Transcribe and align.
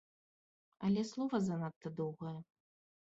Але 0.87 1.03
слова 1.11 1.43
занадта 1.49 1.87
доўгае! 2.01 2.37